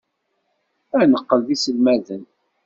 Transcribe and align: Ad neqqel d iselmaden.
Ad 0.99 1.05
neqqel 1.11 1.39
d 1.45 1.49
iselmaden. 1.55 2.23